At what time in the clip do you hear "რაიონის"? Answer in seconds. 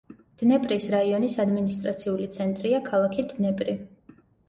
0.93-1.37